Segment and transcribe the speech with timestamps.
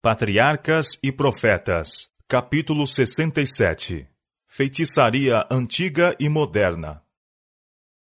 [0.00, 4.06] Patriarcas e Profetas, capítulo 67
[4.46, 7.02] Feitiçaria Antiga e Moderna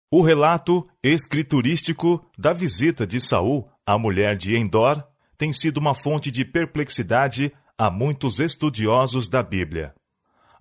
[0.09, 5.03] O relato escriturístico da visita de Saul à mulher de Endor
[5.37, 9.93] tem sido uma fonte de perplexidade a muitos estudiosos da Bíblia.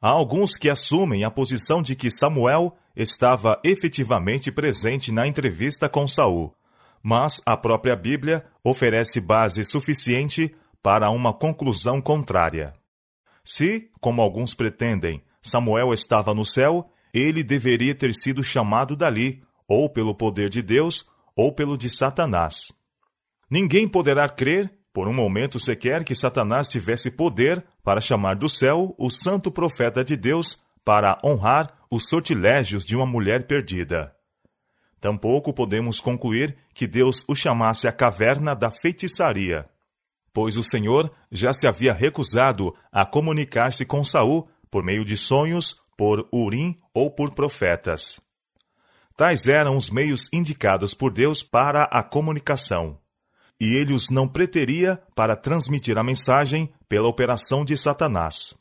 [0.01, 6.09] Há alguns que assumem a posição de que Samuel estava efetivamente presente na entrevista com
[6.09, 6.53] Saul,
[7.01, 10.53] mas a própria Bíblia oferece base suficiente
[10.83, 12.75] para uma conclusão contrária.
[13.45, 19.89] Se, como alguns pretendem, Samuel estava no céu, ele deveria ter sido chamado dali, ou
[19.89, 21.07] pelo poder de Deus,
[21.37, 22.73] ou pelo de Satanás.
[23.49, 28.95] Ninguém poderá crer, por um momento sequer, que Satanás tivesse poder para chamar do céu
[28.99, 34.15] o santo profeta de Deus para honrar os sortilégios de uma mulher perdida.
[35.01, 39.69] Tampouco podemos concluir que Deus o chamasse à caverna da feitiçaria
[40.33, 45.77] pois o Senhor já se havia recusado a comunicar-se com Saul por meio de sonhos,
[45.97, 48.21] por Urim ou por profetas.
[49.17, 52.99] Tais eram os meios indicados por Deus para a comunicação,
[53.61, 58.55] e ele os não preteria para transmitir a mensagem pela operação de Satanás.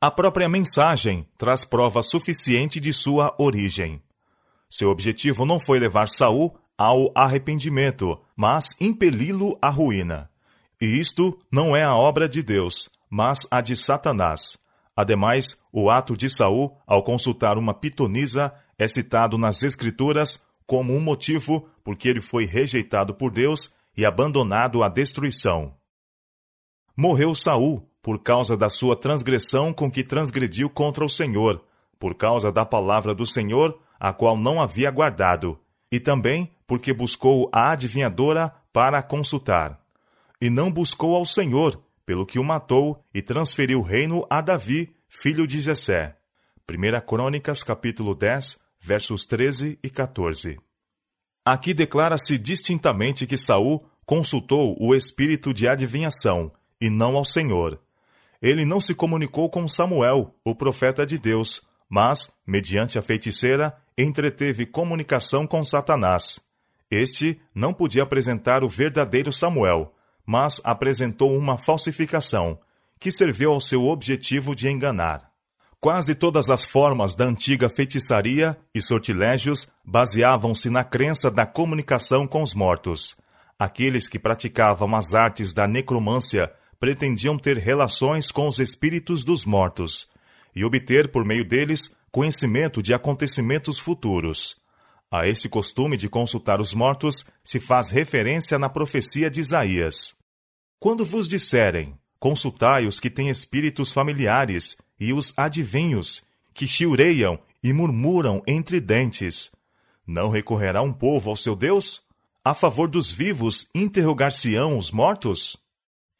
[0.00, 4.02] A própria mensagem traz prova suficiente de sua origem.
[4.68, 10.28] Seu objetivo não foi levar Saul ao arrependimento, mas impeli-lo à ruína.
[10.80, 14.58] E isto não é a obra de Deus, mas a de Satanás.
[14.94, 21.00] Ademais, o ato de Saul, ao consultar uma pitonisa, é citado nas Escrituras como um
[21.00, 25.74] motivo porque ele foi rejeitado por Deus e abandonado à destruição.
[26.96, 31.64] Morreu Saul por causa da sua transgressão com que transgrediu contra o Senhor,
[31.98, 35.58] por causa da palavra do Senhor, a qual não havia guardado,
[35.90, 39.85] e também porque buscou a adivinhadora para consultar
[40.40, 44.94] e não buscou ao Senhor, pelo que o matou e transferiu o reino a Davi,
[45.08, 46.16] filho de Jessé.
[46.68, 50.58] 1 Crônicas, capítulo 10, versos 13 e 14.
[51.44, 57.80] Aqui declara-se distintamente que Saul consultou o espírito de adivinhação e não ao Senhor.
[58.40, 64.66] Ele não se comunicou com Samuel, o profeta de Deus, mas, mediante a feiticeira, entreteve
[64.66, 66.40] comunicação com Satanás.
[66.90, 69.92] Este não podia apresentar o verdadeiro Samuel,
[70.26, 72.58] mas apresentou uma falsificação,
[72.98, 75.30] que serviu ao seu objetivo de enganar.
[75.80, 82.42] Quase todas as formas da antiga feitiçaria e sortilégios baseavam-se na crença da comunicação com
[82.42, 83.14] os mortos.
[83.58, 90.08] Aqueles que praticavam as artes da necromância pretendiam ter relações com os espíritos dos mortos
[90.54, 94.56] e obter por meio deles conhecimento de acontecimentos futuros.
[95.10, 100.15] A esse costume de consultar os mortos se faz referência na profecia de Isaías.
[100.78, 106.22] Quando vos disserem, consultai os que têm espíritos familiares e os adivinhos,
[106.52, 109.50] que chiureiam e murmuram entre dentes,
[110.06, 112.02] não recorrerá um povo ao seu Deus?
[112.44, 115.56] A favor dos vivos interrogar-se-ão os mortos?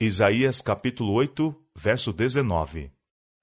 [0.00, 2.90] Isaías capítulo 8, verso 19.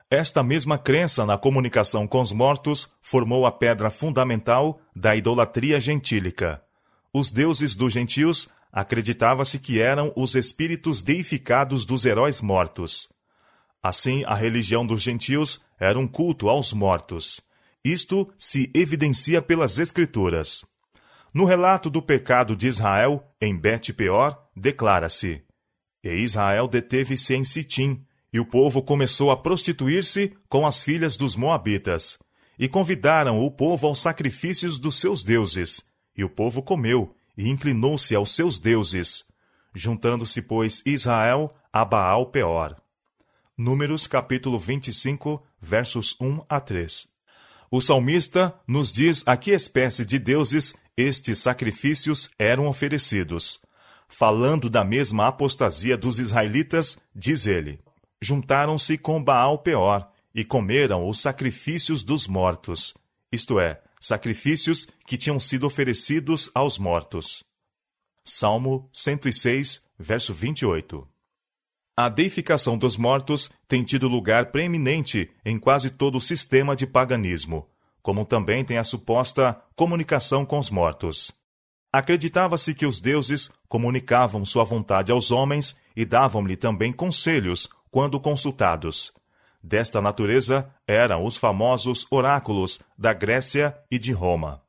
[0.09, 6.61] Esta mesma crença na comunicação com os mortos formou a pedra fundamental da idolatria gentílica.
[7.13, 13.07] Os deuses dos gentios acreditava-se que eram os espíritos deificados dos heróis mortos.
[13.83, 17.39] Assim, a religião dos gentios era um culto aos mortos.
[17.85, 20.65] Isto se evidencia pelas Escrituras.
[21.31, 25.43] No relato do pecado de Israel, em Bet-peor, declara-se:
[26.03, 31.35] E Israel deteve-se em Sitim, e o povo começou a prostituir-se com as filhas dos
[31.35, 32.17] Moabitas.
[32.57, 35.83] E convidaram o povo aos sacrifícios dos seus deuses.
[36.15, 39.25] E o povo comeu, e inclinou-se aos seus deuses.
[39.73, 42.75] Juntando-se, pois, Israel a Baal Peor.
[43.57, 47.07] Números capítulo 25, versos 1 a 3.
[47.69, 53.59] O salmista nos diz a que espécie de deuses estes sacrifícios eram oferecidos.
[54.07, 57.79] Falando da mesma apostasia dos israelitas, diz ele:
[58.21, 62.93] juntaram-se com Baal Peor e comeram os sacrifícios dos mortos,
[63.31, 67.45] isto é, sacrifícios que tinham sido oferecidos aos mortos.
[68.25, 71.07] Salmo 106, verso 28.
[71.95, 77.69] A deificação dos mortos tem tido lugar preeminente em quase todo o sistema de paganismo,
[78.01, 81.31] como também tem a suposta comunicação com os mortos.
[81.91, 89.13] Acreditava-se que os deuses comunicavam sua vontade aos homens e davam-lhe também conselhos quando consultados.
[89.63, 94.61] Desta natureza eram os famosos oráculos da Grécia e de Roma.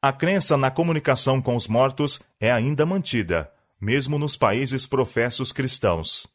[0.00, 3.50] A crença na comunicação com os mortos é ainda mantida,
[3.80, 6.28] mesmo nos países professos cristãos.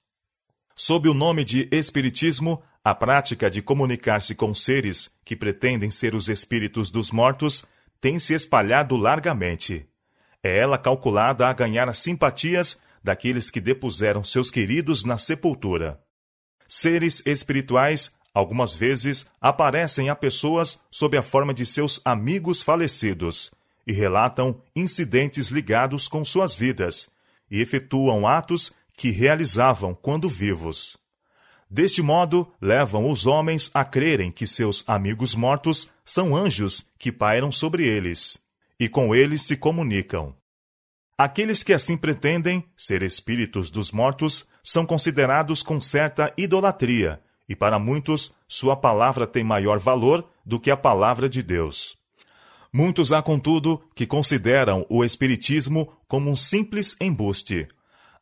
[0.75, 6.27] Sob o nome de Espiritismo, a prática de comunicar-se com seres que pretendem ser os
[6.27, 7.63] espíritos dos mortos
[8.01, 9.87] tem se espalhado largamente.
[10.43, 16.01] É ela calculada a ganhar as simpatias daqueles que depuseram seus queridos na sepultura.
[16.71, 23.51] Seres espirituais, algumas vezes, aparecem a pessoas sob a forma de seus amigos falecidos
[23.87, 27.09] e relatam incidentes ligados com suas vidas
[27.49, 30.95] e efetuam atos que realizavam quando vivos.
[31.67, 37.51] Deste modo, levam os homens a crerem que seus amigos mortos são anjos que pairam
[37.51, 38.37] sobre eles,
[38.79, 40.35] e com eles se comunicam.
[41.19, 47.77] Aqueles que assim pretendem ser espíritos dos mortos são considerados com certa idolatria, e para
[47.77, 51.97] muitos sua palavra tem maior valor do que a palavra de Deus.
[52.71, 57.67] Muitos há, contudo, que consideram o Espiritismo como um simples embuste,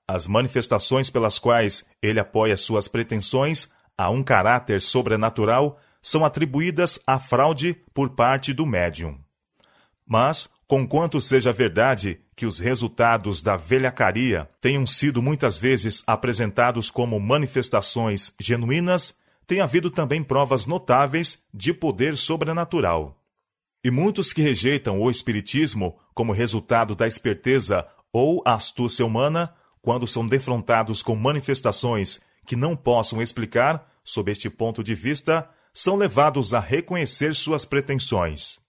[0.08, 7.20] as manifestações pelas quais ele apoia suas pretensões a um caráter sobrenatural são atribuídas à
[7.20, 9.20] fraude por parte do médium.
[10.04, 17.20] Mas, conquanto seja verdade que os resultados da velhacaria tenham sido muitas vezes apresentados como
[17.20, 19.16] manifestações genuínas,
[19.48, 23.18] tem havido também provas notáveis de poder sobrenatural.
[23.84, 30.28] E muitos que rejeitam o Espiritismo como resultado da esperteza ou astúcia humana quando são
[30.28, 36.60] defrontados com manifestações que não possam explicar, sob este ponto de vista, são levados a
[36.60, 38.60] reconhecer suas pretensões.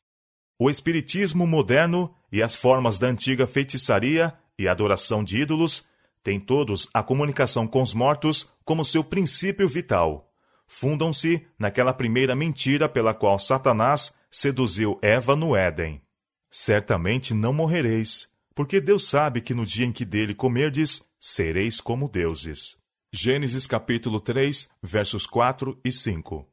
[0.60, 5.86] O espiritismo moderno e as formas da antiga feitiçaria e adoração de ídolos
[6.20, 10.32] têm todos a comunicação com os mortos como seu princípio vital.
[10.66, 16.02] Fundam-se naquela primeira mentira pela qual Satanás seduziu Eva no Éden.
[16.50, 22.08] Certamente não morrereis, porque Deus sabe que no dia em que dele comerdes, sereis como
[22.08, 22.76] deuses.
[23.12, 26.44] Gênesis capítulo 3, versos 4 e 5.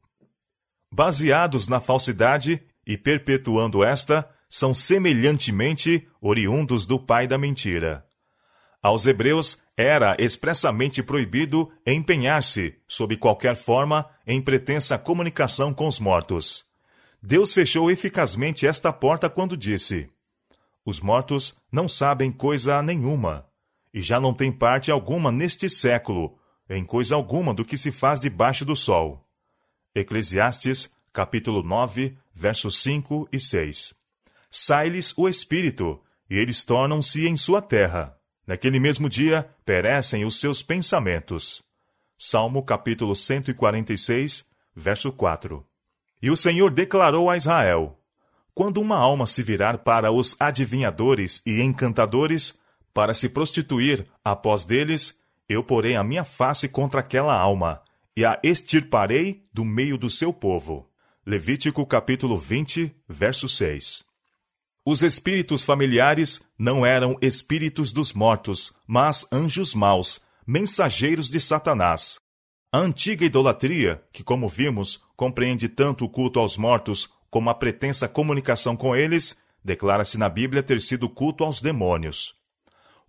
[0.94, 8.06] Baseados na falsidade e perpetuando esta, são semelhantemente oriundos do pai da mentira.
[8.82, 16.64] Aos hebreus era expressamente proibido empenhar-se, sob qualquer forma, em pretensa comunicação com os mortos.
[17.20, 20.08] Deus fechou eficazmente esta porta quando disse:
[20.84, 23.46] Os mortos não sabem coisa nenhuma
[23.96, 28.20] e já não tem parte alguma neste século, em coisa alguma do que se faz
[28.20, 29.26] debaixo do sol.
[29.94, 33.94] Eclesiastes, capítulo 9, versos 5 e 6.
[34.50, 35.98] Sai-lhes o espírito,
[36.28, 38.14] e eles tornam-se em sua terra.
[38.46, 41.64] Naquele mesmo dia perecem os seus pensamentos.
[42.18, 45.66] Salmo capítulo 146, verso 4.
[46.20, 47.98] E o Senhor declarou a Israel:
[48.54, 52.58] Quando uma alma se virar para os adivinhadores e encantadores,
[52.92, 55.18] para se prostituir após deles,
[55.48, 57.80] eu porei a minha face contra aquela alma,
[58.14, 60.86] e a extirparei do meio do seu povo.
[61.28, 64.04] Levítico capítulo 20, verso 6.
[64.86, 72.20] Os espíritos familiares não eram espíritos dos mortos, mas anjos maus, mensageiros de Satanás.
[72.70, 78.08] A antiga idolatria, que, como vimos, compreende tanto o culto aos mortos como a pretensa
[78.08, 82.36] comunicação com eles, declara-se na Bíblia ter sido culto aos demônios.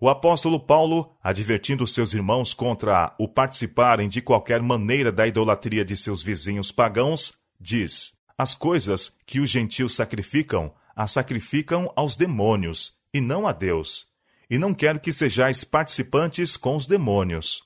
[0.02, 5.96] O apóstolo Paulo, advertindo seus irmãos contra o participarem de qualquer maneira da idolatria de
[5.96, 13.22] seus vizinhos pagãos, diz: As coisas que os gentios sacrificam, as sacrificam aos demônios, e
[13.22, 14.08] não a Deus.
[14.50, 17.64] E não quero que sejais participantes com os demônios.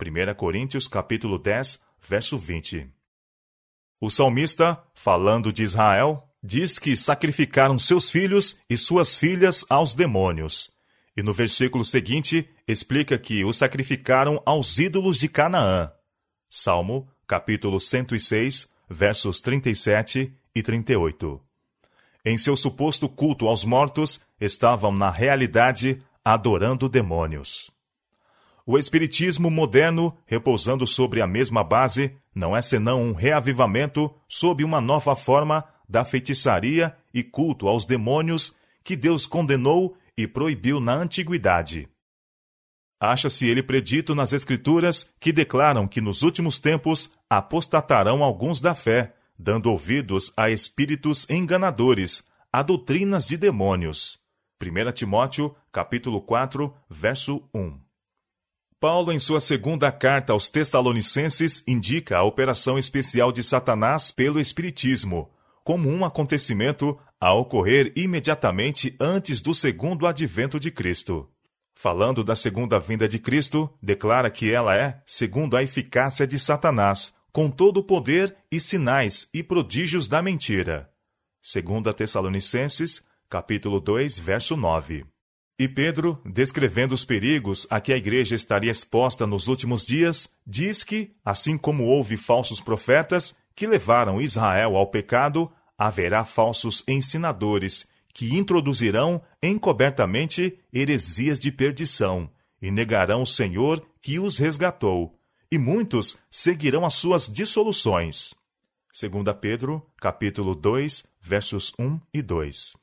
[0.00, 2.90] 1 Coríntios capítulo 10, verso 20.
[4.00, 10.78] O salmista, falando de Israel, diz que sacrificaram seus filhos e suas filhas aos demônios
[11.16, 15.92] e no versículo seguinte explica que o sacrificaram aos ídolos de Canaã.
[16.48, 21.40] Salmo, capítulo 106, versos 37 e 38.
[22.24, 27.70] Em seu suposto culto aos mortos, estavam na realidade adorando demônios.
[28.66, 34.80] O Espiritismo moderno, repousando sobre a mesma base, não é senão um reavivamento sob uma
[34.80, 41.88] nova forma da feitiçaria e culto aos demônios que Deus condenou e proibiu na antiguidade.
[43.00, 49.14] Acha-se ele predito nas Escrituras que declaram que nos últimos tempos apostatarão alguns da fé,
[49.38, 54.18] dando ouvidos a espíritos enganadores, a doutrinas de demônios.
[54.62, 57.80] 1 Timóteo, capítulo 4, verso 1.
[58.78, 65.30] Paulo, em sua segunda carta aos Tessalonicenses, indica a operação especial de Satanás pelo Espiritismo,
[65.64, 71.30] como um acontecimento a ocorrer imediatamente antes do segundo advento de Cristo.
[71.74, 77.14] Falando da segunda vinda de Cristo, declara que ela é, segundo a eficácia de Satanás,
[77.32, 80.90] com todo o poder e sinais e prodígios da mentira.
[81.42, 85.06] 2 Tessalonicenses, capítulo 2, verso 9.
[85.58, 90.82] E Pedro, descrevendo os perigos a que a igreja estaria exposta nos últimos dias, diz
[90.82, 98.36] que, assim como houve falsos profetas que levaram Israel ao pecado, haverá falsos ensinadores que
[98.36, 105.18] introduzirão encobertamente heresias de perdição e negarão o Senhor que os resgatou,
[105.50, 108.34] e muitos seguirão as suas dissoluções.
[108.92, 112.76] 2 Pedro, capítulo 2, versos 1 e 2.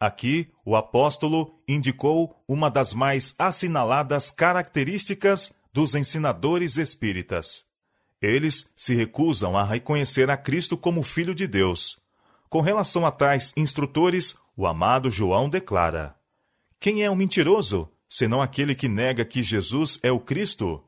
[0.00, 7.64] Aqui, o apóstolo indicou uma das mais assinaladas características dos ensinadores espíritas.
[8.22, 11.98] Eles se recusam a reconhecer a Cristo como Filho de Deus.
[12.48, 16.16] Com relação a tais instrutores, o amado João declara:
[16.80, 20.82] Quem é o um mentiroso, senão aquele que nega que Jesus é o Cristo?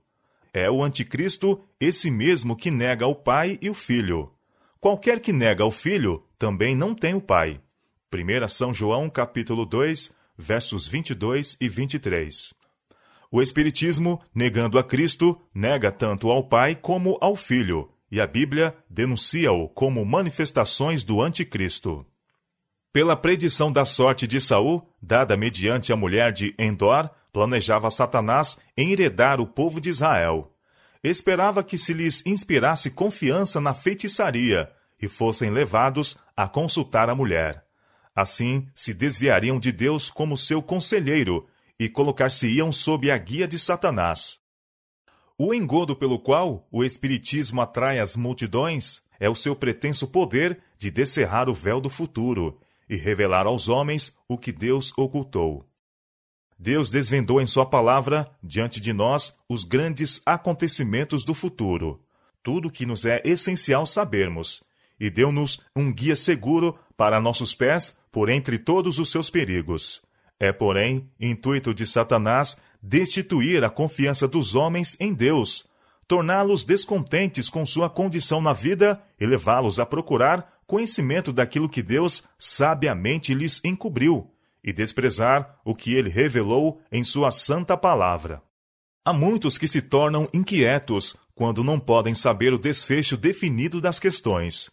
[0.53, 4.33] É o anticristo, esse mesmo que nega o Pai e o Filho.
[4.81, 7.61] Qualquer que nega o Filho também não tem o Pai.
[8.12, 12.53] 1 São João, capítulo 2, versos 22 e 23.
[13.31, 18.77] O Espiritismo, negando a Cristo, nega tanto ao Pai como ao Filho, e a Bíblia
[18.89, 22.05] denuncia-o como manifestações do Anticristo.
[22.92, 29.40] Pela predição da sorte de Saul, dada mediante a mulher de Endor, planejava Satanás enheredar
[29.40, 30.52] o povo de Israel.
[31.02, 34.68] Esperava que se lhes inspirasse confiança na feitiçaria
[35.00, 37.64] e fossem levados a consultar a mulher.
[38.12, 41.47] Assim, se desviariam de Deus como seu conselheiro
[41.78, 44.40] e colocar-se-iam sob a guia de Satanás.
[45.38, 50.90] O engodo pelo qual o Espiritismo atrai as multidões é o seu pretenso poder de
[50.90, 55.64] descerrar o véu do futuro e revelar aos homens o que Deus ocultou.
[56.59, 62.04] Deus desvendou em Sua palavra, diante de nós, os grandes acontecimentos do futuro,
[62.42, 64.64] tudo o que nos é essencial sabermos,
[64.99, 70.02] e deu-nos um guia seguro para nossos pés por entre todos os seus perigos.
[70.38, 75.64] É, porém, intuito de Satanás destituir a confiança dos homens em Deus,
[76.09, 82.23] torná-los descontentes com sua condição na vida e levá-los a procurar conhecimento daquilo que Deus
[82.39, 84.31] sabiamente lhes encobriu
[84.62, 88.41] e desprezar o que ele revelou em sua santa palavra.
[89.05, 94.71] Há muitos que se tornam inquietos quando não podem saber o desfecho definido das questões.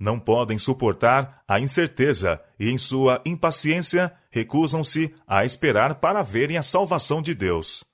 [0.00, 6.62] Não podem suportar a incerteza e, em sua impaciência, recusam-se a esperar para verem a
[6.62, 7.84] salvação de Deus.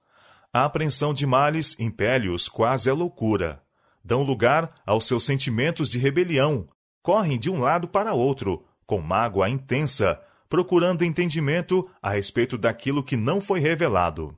[0.51, 3.63] A apreensão de males impele-os quase à loucura.
[4.03, 6.67] Dão lugar aos seus sentimentos de rebelião,
[7.03, 13.17] correm de um lado para outro, com mágoa intensa, procurando entendimento a respeito daquilo que
[13.17, 14.37] não foi revelado.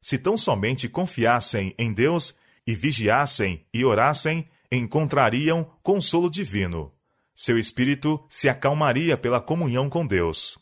[0.00, 2.36] Se tão somente confiassem em Deus
[2.66, 6.92] e vigiassem e orassem, encontrariam consolo divino.
[7.34, 10.58] Seu espírito se acalmaria pela comunhão com Deus.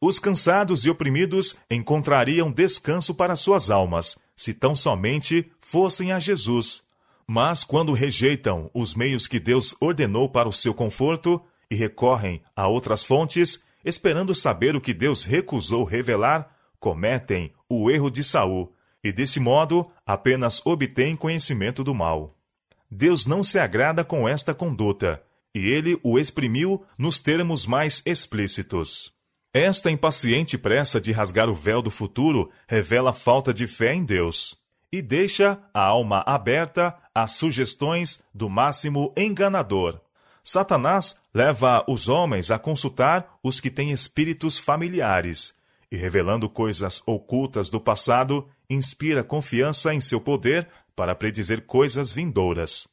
[0.00, 6.87] Os cansados e oprimidos encontrariam descanso para suas almas, se tão somente fossem a Jesus,
[7.28, 12.66] mas quando rejeitam os meios que Deus ordenou para o seu conforto e recorrem a
[12.66, 18.72] outras fontes, esperando saber o que Deus recusou revelar, cometem o erro de Saul
[19.04, 22.34] e desse modo apenas obtêm conhecimento do mal.
[22.90, 25.22] Deus não se agrada com esta conduta,
[25.54, 29.12] e ele o exprimiu nos termos mais explícitos.
[29.52, 34.56] Esta impaciente pressa de rasgar o véu do futuro revela falta de fé em Deus
[34.92, 40.00] e deixa a alma aberta às sugestões do máximo enganador.
[40.44, 45.54] Satanás leva os homens a consultar os que têm espíritos familiares
[45.90, 52.88] e, revelando coisas ocultas do passado, inspira confiança em seu poder para predizer coisas vindouras.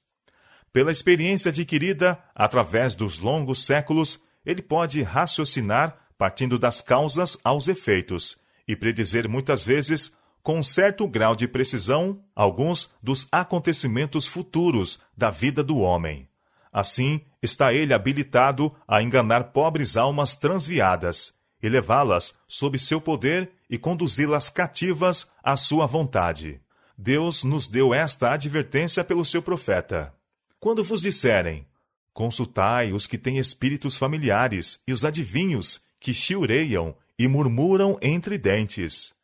[0.72, 8.38] Pela experiência adquirida através dos longos séculos, ele pode raciocinar partindo das causas aos efeitos
[8.68, 15.64] e predizer muitas vezes com certo grau de precisão alguns dos acontecimentos futuros da vida
[15.64, 16.30] do homem.
[16.72, 21.34] Assim, está ele habilitado a enganar pobres almas transviadas
[21.64, 26.62] e levá-las sob seu poder e conduzi-las cativas à sua vontade.
[26.96, 30.14] Deus nos deu esta advertência pelo seu profeta.
[30.60, 31.66] Quando vos disserem,
[32.14, 39.15] consultai os que têm espíritos familiares e os adivinhos que chiureiam e murmuram entre dentes.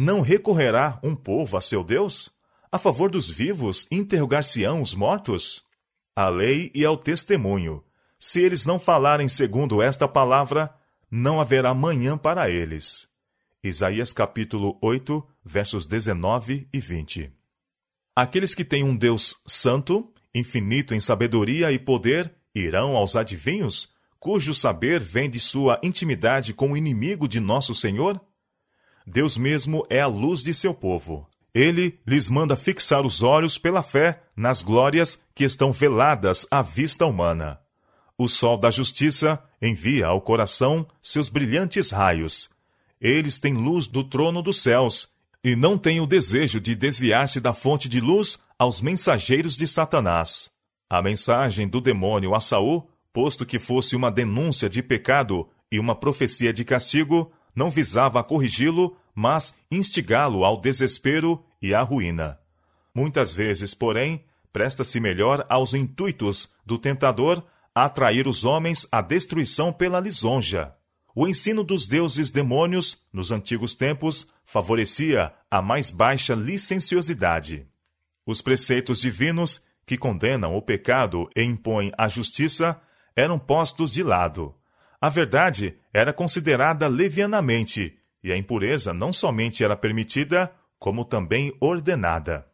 [0.00, 2.30] Não recorrerá um povo a seu Deus?
[2.70, 5.64] A favor dos vivos interrogar-se-ão os mortos?
[6.14, 7.82] A lei e ao testemunho.
[8.16, 10.72] Se eles não falarem segundo esta palavra,
[11.10, 13.08] não haverá manhã para eles.
[13.60, 17.32] Isaías capítulo 8, versos 19 e 20.
[18.14, 23.88] Aqueles que têm um Deus santo, infinito em sabedoria e poder, irão aos adivinhos,
[24.20, 28.24] cujo saber vem de sua intimidade com o inimigo de nosso Senhor?
[29.08, 31.26] Deus mesmo é a luz de seu povo.
[31.54, 37.06] Ele lhes manda fixar os olhos pela fé nas glórias que estão veladas à vista
[37.06, 37.58] humana.
[38.16, 42.50] O sol da justiça envia ao coração seus brilhantes raios
[43.00, 45.08] eles têm luz do trono dos céus
[45.42, 50.50] e não têm o desejo de desviar-se da fonte de luz aos mensageiros de Satanás.
[50.90, 55.94] A mensagem do demônio a Saul, posto que fosse uma denúncia de pecado e uma
[55.94, 62.38] profecia de castigo, não visava corrigi-lo, mas instigá-lo ao desespero e à ruína.
[62.94, 67.42] Muitas vezes, porém, presta-se melhor aos intuitos do tentador
[67.74, 70.72] a atrair os homens à destruição pela lisonja.
[71.16, 77.66] O ensino dos deuses demônios, nos antigos tempos, favorecia a mais baixa licenciosidade.
[78.24, 82.80] Os preceitos divinos, que condenam o pecado e impõem a justiça,
[83.16, 84.54] eram postos de lado.
[85.00, 92.46] A verdade era considerada levianamente, e a impureza não somente era permitida, como também ordenada.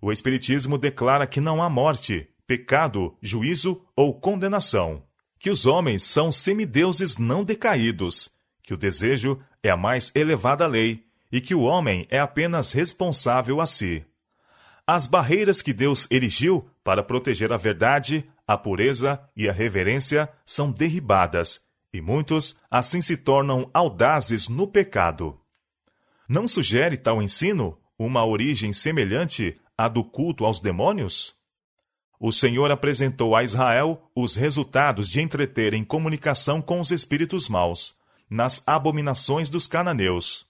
[0.00, 5.04] O Espiritismo declara que não há morte, pecado, juízo ou condenação
[5.40, 8.30] que os homens são semideuses não decaídos,
[8.62, 13.58] que o desejo é a mais elevada lei e que o homem é apenas responsável
[13.58, 14.04] a si.
[14.86, 20.72] As barreiras que Deus erigiu para proteger a verdade, a pureza e a reverência são
[20.72, 21.60] derribadas,
[21.92, 25.38] e muitos assim se tornam audazes no pecado.
[26.28, 31.38] Não sugere tal ensino uma origem semelhante à do culto aos demônios?
[32.18, 37.94] o Senhor apresentou a Israel os resultados de entreter em comunicação com os espíritos maus,
[38.28, 40.44] nas abominações dos cananeus.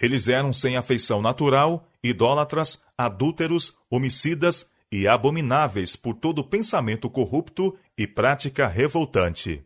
[0.00, 8.06] Eles eram sem afeição natural, idólatras, adúlteros, homicidas e abomináveis por todo pensamento corrupto e
[8.06, 9.64] prática revoltante.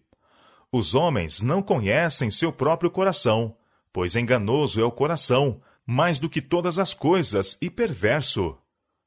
[0.72, 3.56] Os homens não conhecem seu próprio coração,
[3.92, 8.56] pois enganoso é o coração, mais do que todas as coisas, e perverso.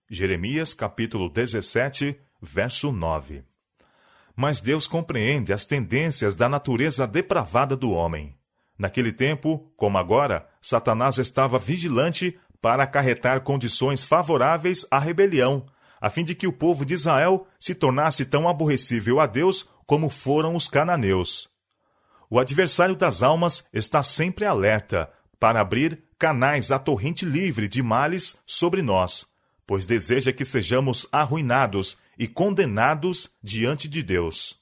[0.10, 3.44] Jeremias capítulo 17, verso 9.
[4.36, 8.36] Mas Deus compreende as tendências da natureza depravada do homem.
[8.78, 15.66] Naquele tempo, como agora, Satanás estava vigilante para acarretar condições favoráveis à rebelião,
[16.04, 20.10] a fim de que o povo de Israel se tornasse tão aborrecível a Deus como
[20.10, 21.48] foram os cananeus.
[22.30, 28.38] O adversário das almas está sempre alerta para abrir canais à torrente livre de males
[28.46, 29.28] sobre nós,
[29.66, 34.58] pois deseja que sejamos arruinados e condenados diante de Deus.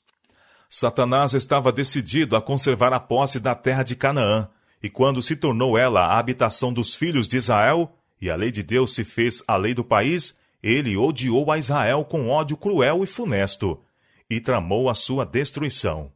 [0.69, 4.47] Satanás estava decidido a conservar a posse da terra de Canaã,
[4.81, 8.61] e quando se tornou ela a habitação dos filhos de Israel, e a lei de
[8.61, 13.07] Deus se fez a lei do país, ele odiou a Israel com ódio cruel e
[13.07, 13.81] funesto,
[14.29, 16.11] e tramou a sua destruição.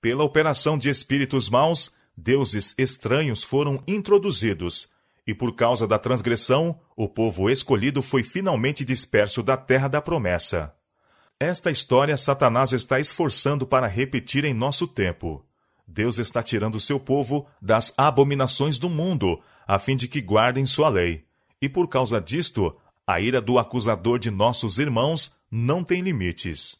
[0.00, 4.88] Pela operação de espíritos maus, deuses estranhos foram introduzidos,
[5.26, 10.74] e por causa da transgressão, o povo escolhido foi finalmente disperso da terra da promessa.
[11.38, 15.44] Esta história Satanás está esforçando para repetir em nosso tempo.
[15.86, 20.88] Deus está tirando seu povo das abominações do mundo, a fim de que guardem sua
[20.88, 21.24] lei.
[21.60, 22.76] E por causa disto,
[23.10, 26.78] a ira do acusador de nossos irmãos não tem limites.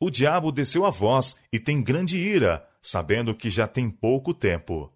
[0.00, 4.90] O diabo desceu a voz e tem grande ira, sabendo que já tem pouco tempo.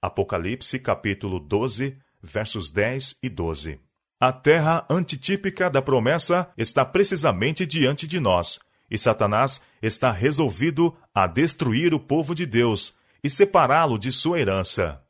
[0.00, 3.80] Apocalipse capítulo 12, versos 10 e 12.
[4.18, 11.26] A terra antitípica da promessa está precisamente diante de nós, e Satanás está resolvido a
[11.26, 15.02] destruir o povo de Deus e separá-lo de sua herança.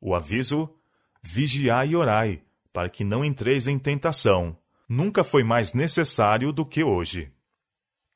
[0.00, 0.68] O aviso:
[1.22, 4.56] vigiai e orai, para que não entreis em tentação.
[4.88, 7.30] Nunca foi mais necessário do que hoje.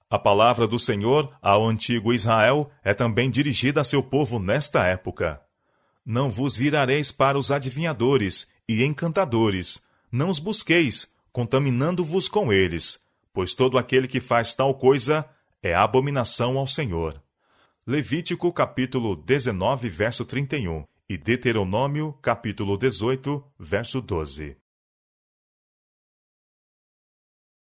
[0.09, 5.41] A palavra do Senhor ao antigo Israel é também dirigida a seu povo nesta época.
[6.05, 13.01] Não vos virareis para os adivinhadores e encantadores, não os busqueis, contaminando-vos com eles,
[13.33, 15.29] pois todo aquele que faz tal coisa
[15.63, 17.21] é abominação ao Senhor.
[17.85, 24.57] Levítico capítulo 19, verso 31 e Deuteronômio capítulo 18, verso 12.